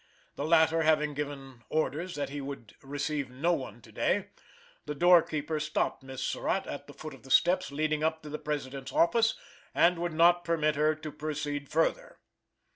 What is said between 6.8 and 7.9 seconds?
the foot of the steps